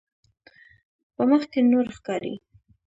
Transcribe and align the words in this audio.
په 1.15 1.23
مخ 1.29 1.43
کې 1.51 1.61
نور 1.71 1.85
ښکاري. 1.95 2.33